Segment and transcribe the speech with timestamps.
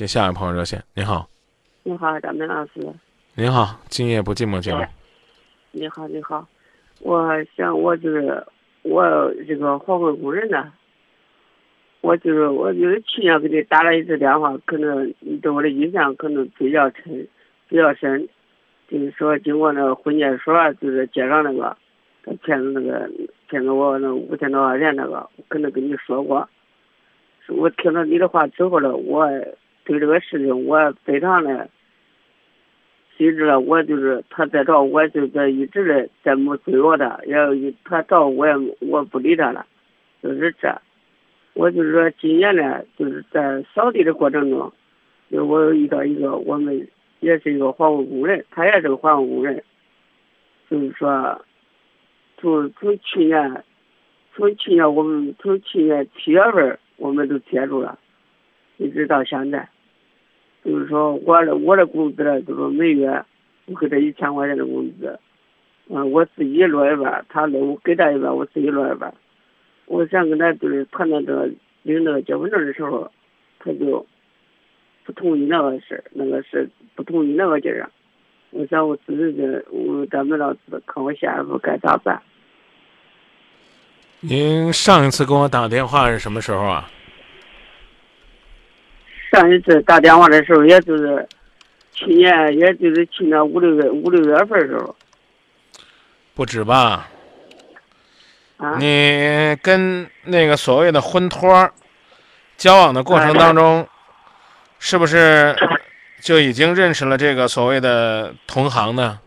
[0.00, 0.82] 接下一位朋友热线。
[0.94, 1.28] 您好，
[1.82, 2.70] 你好，张明老师。
[3.34, 4.82] 您好，今夜不寂寞节目。
[5.72, 6.48] 你好，你好，
[7.00, 8.42] 我想我就是
[8.80, 10.72] 我这个环卫工人呢，
[12.00, 17.28] 我就是我就是去年给你打了一次电话，可能你对我的印象可能比较深，
[17.68, 18.26] 比较深，
[18.88, 21.76] 就是说经过那个婚介所就是介绍那个，
[22.24, 23.06] 他骗子那个
[23.50, 26.48] 骗子我那五千多块钱那个，可能跟你说过。
[27.48, 29.28] 我听了你的话之后呢，我
[29.90, 31.68] 对这个事情我非常的，
[33.18, 39.66] 其实呢，我就是他在找我，就在一直的在没追我的，也他找我也我不理他了，
[40.22, 40.80] 就是这。
[41.54, 44.72] 我就是说今年呢，就是在扫地的过程中，
[45.28, 46.86] 就我遇到一个我们
[47.18, 49.60] 也是一个环卫工人，他也是个环卫工人，
[50.70, 51.44] 就是说
[52.38, 53.64] 从从去年，
[54.36, 56.78] 从去年我们从去年七月份。
[57.00, 57.98] 我们都接触了，
[58.76, 59.66] 一直到现在，
[60.64, 63.24] 就是说我的我的工资呢，就是每月
[63.66, 65.18] 我给他一千块钱的工资，
[65.88, 69.12] 嗯，我自己落一半，他我给他一半，我自己落一半。
[69.86, 71.46] 我想跟他就是谈那个
[71.82, 73.10] 领那个结婚证的时候，
[73.58, 74.06] 他就
[75.04, 77.88] 不同意那个事那个事不同意那个劲儿。
[78.50, 82.20] 我想我自己的，我咱们老师看我下一步该咋办。
[84.20, 86.90] 您上一次给我打电话是什么时候啊？
[89.30, 91.26] 上一次打电话的时候，也就是
[91.92, 94.94] 去年，也就是去年五六月五六月份的时候。
[96.34, 97.08] 不止吧？
[98.56, 98.76] 啊？
[98.78, 101.70] 你跟那个所谓的婚托
[102.56, 103.86] 交往的过程当中，
[104.78, 105.54] 是不是
[106.20, 109.20] 就已经认识了这个所谓的同行呢？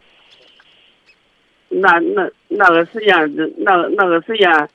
[1.70, 3.14] 那那那个时间，
[3.58, 4.70] 那那个时间。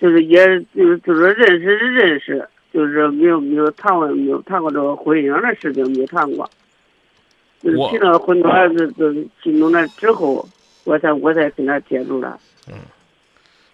[0.00, 6.48] 就是也就是就是认识是认识，就是没有没有谈过没有谈过这个婚姻的事情，没谈过。
[7.60, 10.48] 就是提那个婚托是是进入了之后，
[10.84, 12.38] 我才我才跟他接触了。
[12.68, 12.74] 嗯，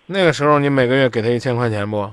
[0.07, 2.11] 那个时候你每个月给他一千块钱不？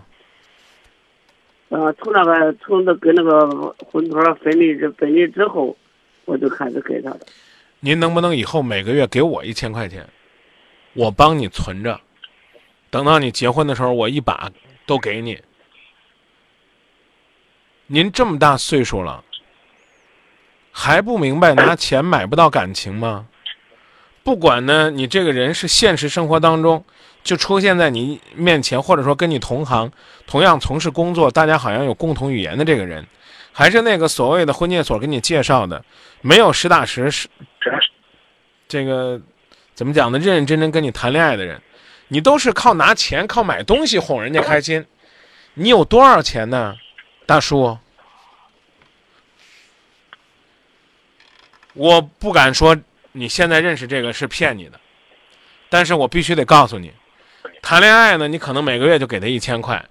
[1.69, 5.75] 呃，从那个从那跟那个婚托分离之分离之后，
[6.25, 7.25] 我就开始给他的。
[7.79, 10.07] 您能不能以后每个月给我一千块钱，
[10.93, 11.99] 我帮你存着？
[12.89, 14.49] 等到你结婚的时候，我一把
[14.85, 15.37] 都给你。
[17.87, 19.23] 您这么大岁数了，
[20.71, 23.27] 还不明白拿钱买不到感情吗？
[24.23, 26.83] 不管呢，你这个人是现实生活当中
[27.23, 29.91] 就出现在你面前，或者说跟你同行、
[30.25, 33.05] 同样从事工作，大家好像有共同语言的这个人，
[33.51, 35.85] 还是那个所谓的婚介所给你介绍的，
[36.21, 37.27] 没有实打实是
[38.67, 39.21] 这个
[39.75, 40.17] 怎么讲呢？
[40.17, 41.61] 认认真真跟你谈恋爱的人。
[42.07, 44.85] 你都是靠拿钱、靠买东西哄人家开心，
[45.55, 46.75] 你有多少钱呢，
[47.25, 47.77] 大叔？
[51.73, 52.77] 我不敢说
[53.11, 54.79] 你现在认识这个是骗你的，
[55.67, 56.93] 但是我必须得告诉你，
[57.61, 59.83] 谈恋爱呢，你可能每个月就给他一千块，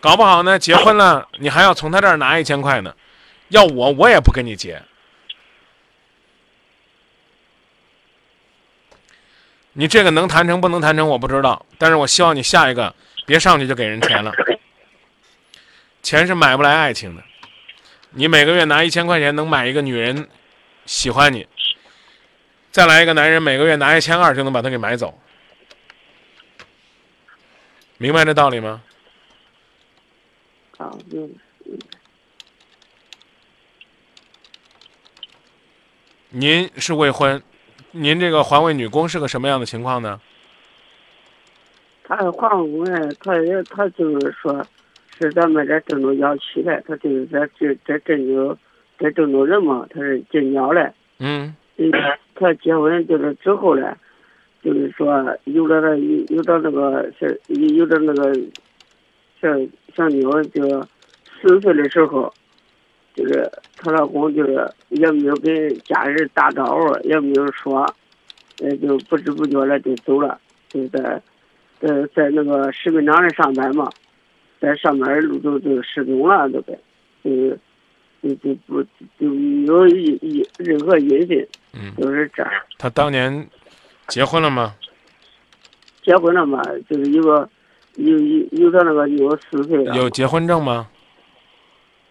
[0.00, 2.94] 搞不好呢，结婚了你还要从他这儿拿一千块呢，
[3.48, 4.80] 要我我也不跟你结。
[9.74, 12.94] 你这个能谈成不能谈成我不知道，但是我希望你下一个
[13.26, 14.32] 别上去就给人钱了，
[16.06, 17.24] 钱是买不来爱情的。
[18.10, 20.28] 你每个月拿一千块钱能买一个女人
[20.84, 21.44] 喜欢你，
[22.70, 25.18] 再来一个男人每个月拿一千二就能把她给买走，
[27.98, 28.80] 明白这道理吗？
[30.78, 31.34] 啊，明白。
[36.28, 37.42] 您是未婚。
[37.90, 40.20] 您这个环卫女工是个什么样的情况呢？
[42.04, 44.64] 他是环卫工人，他也他就是说，
[45.18, 48.56] 是咱们这郑州郊区的，他就是在这这郑州，
[48.98, 50.92] 在郑州人嘛，他是进鸟的。
[51.18, 51.54] 嗯。
[51.76, 51.90] 嗯，
[52.34, 53.96] 他结婚就是之后呢，
[54.62, 58.34] 就是说有了那有有了那个是有了那个
[59.40, 59.48] 小
[59.94, 60.82] 小妞，就
[61.40, 62.32] 四岁的时候。
[63.16, 67.80] 就是她老公，就是也没有跟家人打招呼，也没有说，
[68.60, 70.38] 呃，就不知不觉的就走了，
[70.68, 71.22] 就在
[71.80, 73.88] 在在那个食品厂里上班嘛，
[74.60, 76.78] 在上班的路都都失踪了，都呗，
[77.22, 77.58] 就是
[78.22, 78.82] 就就不
[79.18, 82.52] 就没有一一任何音讯，嗯，就是这样。
[82.78, 83.48] 他当年
[84.08, 84.74] 结婚了吗？
[86.02, 87.48] 结婚了嘛，就是有个
[87.96, 89.94] 有有有的那个有四岁了。
[89.96, 90.88] 有结婚证吗？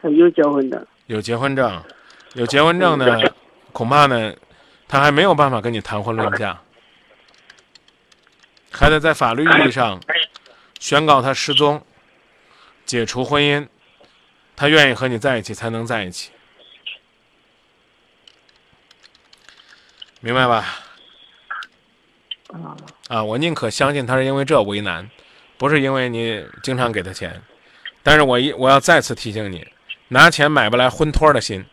[0.01, 0.85] 他有结婚证。
[1.07, 1.81] 有结婚证，
[2.33, 3.05] 有结婚证呢，
[3.71, 4.33] 恐怕呢，
[4.87, 6.59] 他还没有办法跟你谈婚论嫁，
[8.71, 9.99] 还得在法律意义上
[10.79, 11.81] 宣告他失踪，
[12.85, 13.67] 解除婚姻，
[14.55, 16.31] 他愿意和你在一起才能在一起。
[20.21, 20.79] 明白吧？
[23.09, 25.09] 啊，我宁可相信他是因为这为难，
[25.57, 27.41] 不是因为你经常给他钱。
[28.01, 29.67] 但是我一我要再次提醒你，
[30.07, 31.65] 拿钱买不来婚托的心，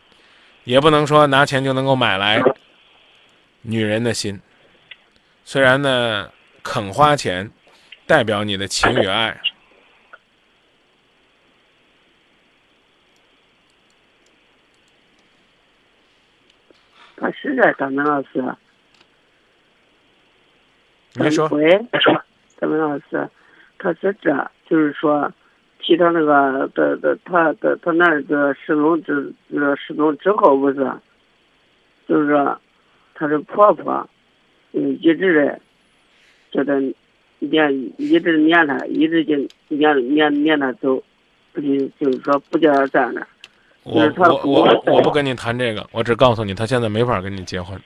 [0.63, 2.41] 也不能说拿钱就能够买来
[3.61, 4.41] 女人的心。
[5.45, 6.31] 虽然呢，
[6.61, 7.51] 肯花钱
[8.05, 9.39] 代表你的情与爱。
[17.15, 18.43] 他是这，张明老师。
[21.15, 21.69] 你说，喂，
[22.59, 23.29] 张明老师，
[23.77, 25.31] 他是这，就是说，
[25.79, 30.91] 提到那个的的他的他那个失踪之呃失踪之后不是，
[32.07, 32.59] 就是说，
[33.13, 34.09] 他的婆婆，
[34.71, 35.59] 嗯，一直的，
[36.51, 36.73] 叫他
[37.39, 39.35] 撵，一直撵他，一直就
[39.67, 41.03] 撵撵撵他走，
[41.51, 43.27] 不就就是说不叫他站那儿。
[43.83, 47.79] 我我我 我不跟你谈这个，我只告诉你，他现在没法跟你结婚。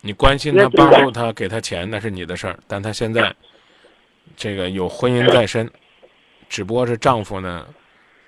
[0.00, 2.56] 你关心他、帮助他、给他钱，那是你的事儿。
[2.68, 3.34] 但他现在
[4.36, 5.68] 这个有婚姻在身，
[6.48, 7.66] 只不过是丈夫呢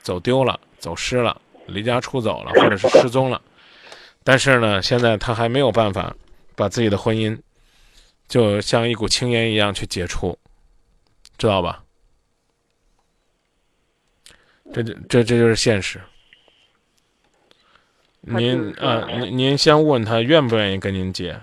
[0.03, 3.41] 走丢了、走失了、离家出走了，或者是失踪了。
[4.25, 6.13] 但是呢，现在他还没有办法
[6.57, 7.39] 把自己的婚姻
[8.27, 10.37] 就像一股青烟一样去解除，
[11.39, 11.85] 知道吧？
[14.73, 16.01] 这就这这就是现实。
[18.21, 21.41] 您啊，您您先问他愿不愿意跟您结，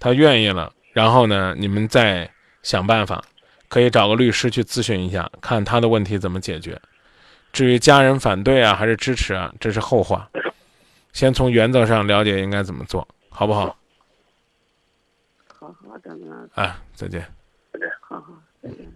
[0.00, 2.28] 他愿意了，然后呢，你们再
[2.62, 3.22] 想办法，
[3.68, 6.80] 可以找个律师去咨询一下，看他的问题怎么解决。
[7.52, 10.28] 至于家人反对啊还是支持啊，这是后话。
[11.12, 13.78] 先从原则上了解应该怎么做，好不好？
[15.46, 16.48] 好好的呢。
[16.54, 17.24] 哎，再见。
[18.00, 18.32] 好好，
[18.62, 18.84] 再见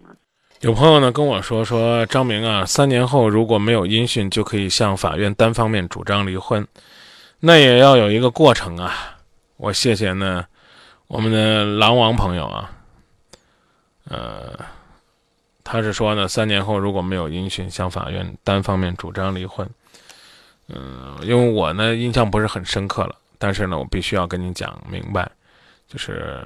[0.61, 6.67] 有朋友呢跟我说说张明啊，三年后如果没有音讯，就可以向法院单方面主张离婚，
[7.39, 9.17] 那也要有一个过程啊。
[9.57, 10.45] 我谢谢呢，
[11.07, 12.71] 我们的狼王朋友啊，
[14.03, 14.59] 呃，
[15.63, 19.67] 他是说呢，三年后如果没有音讯，向法院单方面主张离婚。
[20.67, 25.27] 嗯，因为我呢印象不是很深刻了，但是呢，我必须要跟你讲明白，
[25.87, 26.39] 就是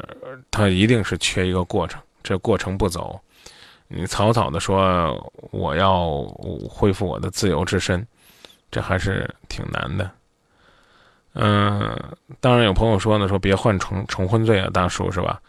[0.50, 3.20] 他一定是缺一个过程，这过程不走。
[3.88, 6.22] 你草草的说我要
[6.70, 8.06] 恢复我的自由之身，
[8.72, 10.10] 这还是挺难的。
[11.34, 11.98] 嗯，
[12.40, 15.42] 当然有朋友说呢，说别换重重婚罪啊，大叔是吧？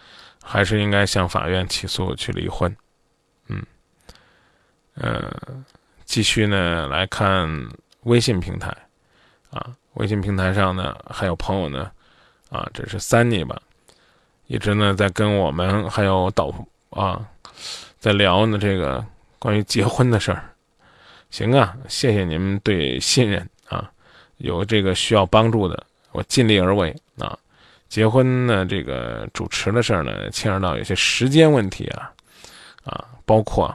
[0.43, 2.77] 还是应该向法院起诉去离婚。
[3.49, 3.65] 嗯，
[4.94, 5.33] 呃，
[6.05, 7.49] 继续呢来看
[8.03, 8.69] 微信平台
[9.50, 11.91] 啊，微信平台上呢还有朋友呢
[12.50, 13.61] 啊，这是 Sunny 吧，
[14.47, 16.53] 一直呢在跟我们还有导
[16.91, 17.27] 啊。
[17.99, 19.05] 在聊呢，这个
[19.39, 20.55] 关于结婚的事儿，
[21.31, 23.91] 行啊，谢谢您对信任啊，
[24.37, 27.37] 有这个需要帮助的，我尽力而为啊。
[27.89, 32.13] 结婚呢，这个主持的事儿呢，牵扯到有些时间问题啊，
[32.85, 33.67] 啊，包括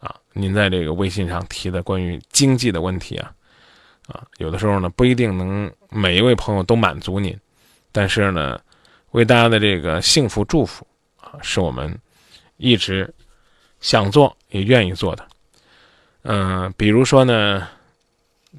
[0.00, 3.32] 啊，您在这个微信上提的关于经济的问题啊，
[4.08, 7.38] 啊，有的时候呢不一定能每一位朋友都满足您，
[7.92, 8.60] 但是呢，
[9.10, 10.86] 为大家的这个幸福祝福
[11.20, 11.96] 啊，是我们
[12.56, 13.12] 一直。
[13.80, 15.26] 想做也愿意做的，
[16.22, 17.66] 嗯，比如说呢，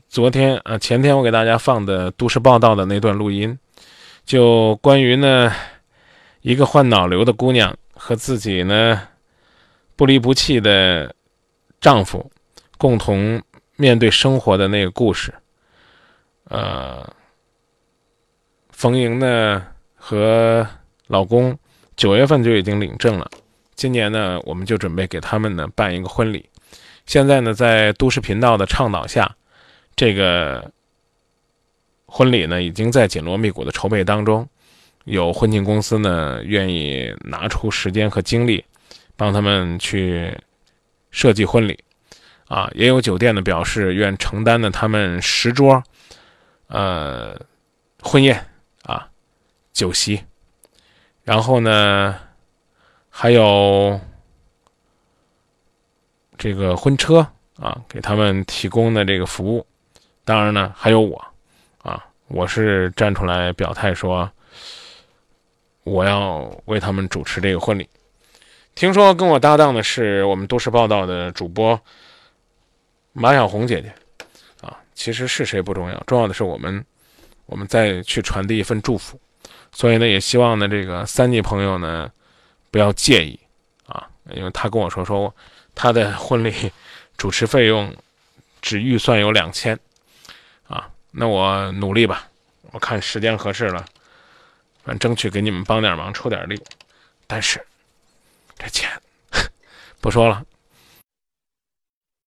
[0.09, 3.57] 昨天啊前天我给大家放的都市报道的那段录音，
[4.25, 5.53] 就关于呢
[6.41, 9.07] 一个患脑瘤的姑娘和自己呢
[9.95, 11.13] 不离不弃的
[11.79, 12.31] 丈夫
[12.77, 13.41] 共同
[13.75, 15.33] 面对生活的那个故事。
[16.45, 17.07] 呃，
[18.71, 20.67] 冯莹呢和
[21.07, 21.57] 老公
[21.95, 23.29] 九月份就已经领证了。
[23.81, 26.47] 今年呢，我们就准备给他们呢办一个婚礼。
[27.07, 29.35] 现在呢，在都市频道的倡导下，
[29.95, 30.71] 这个
[32.05, 34.47] 婚礼呢已经在紧锣密鼓的筹备当中。
[35.05, 38.63] 有婚庆公司呢愿意拿出时间和精力，
[39.15, 40.31] 帮他们去
[41.09, 41.83] 设计婚礼。
[42.45, 45.81] 啊，也有酒店呢表示愿承担呢他们十桌，
[46.67, 47.35] 呃，
[48.03, 48.45] 婚宴
[48.83, 49.09] 啊，
[49.73, 50.21] 酒席。
[51.23, 52.15] 然后呢？
[53.13, 53.99] 还有
[56.37, 57.27] 这个婚车
[57.57, 59.67] 啊，给他们提供的这个服务。
[60.23, 61.23] 当然呢，还有我
[61.83, 64.31] 啊，我是站出来表态说，
[65.83, 67.87] 我要为他们主持这个婚礼。
[68.73, 71.79] 听说跟我搭档的是我们都市报道的主播
[73.11, 73.93] 马小红姐姐
[74.65, 74.79] 啊。
[74.95, 76.83] 其实是谁不重要，重要的是我们，
[77.45, 79.19] 我们再去传递一份祝福。
[79.73, 82.09] 所以呢，也希望呢，这个三弟朋友呢。
[82.71, 83.39] 不要介意，
[83.85, 85.35] 啊，因为他跟我说说，
[85.75, 86.71] 他的婚礼
[87.17, 87.95] 主持费用
[88.61, 89.77] 只预算有两千，
[90.67, 92.29] 啊，那我努力吧，
[92.71, 93.85] 我看时间合适了，
[94.83, 96.59] 反争取给你们帮点忙，出点力。
[97.27, 97.61] 但是
[98.57, 98.89] 这钱
[100.01, 100.43] 不说了，